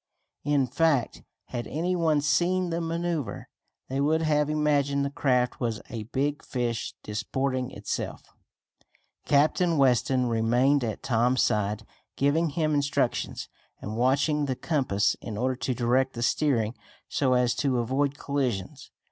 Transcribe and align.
In 0.43 0.65
fact, 0.65 1.21
had 1.49 1.67
any 1.67 1.95
one 1.95 2.21
seen 2.21 2.71
the 2.71 2.81
maneuver 2.81 3.49
they 3.87 4.01
would 4.01 4.23
have 4.23 4.49
imagined 4.49 5.05
the 5.05 5.11
craft 5.11 5.59
was 5.59 5.79
a 5.91 6.05
big 6.05 6.43
fish 6.43 6.95
disporting 7.03 7.69
itself. 7.69 8.23
Captain 9.25 9.77
Weston 9.77 10.25
remained 10.25 10.83
at 10.83 11.03
Tom's 11.03 11.43
side, 11.43 11.85
giving 12.15 12.49
him 12.49 12.73
instructions, 12.73 13.47
and 13.79 13.95
watching 13.95 14.45
the 14.45 14.55
compass 14.55 15.15
in 15.21 15.37
order 15.37 15.55
to 15.57 15.75
direct 15.75 16.13
the 16.13 16.23
steering 16.23 16.73
so 17.07 17.33
as 17.33 17.53
to 17.53 17.77
avoid 17.77 18.17
collisions. 18.17 18.89